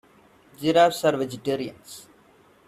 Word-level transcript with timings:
Giraffes 0.57 1.03
are 1.05 1.15
vegetarians. 1.15 2.07